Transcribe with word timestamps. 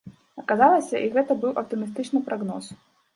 Аказалася, 0.43 1.01
і 1.07 1.11
гэта 1.17 1.37
быў 1.43 1.53
аптымістычны 1.63 2.23
прагноз. 2.31 2.71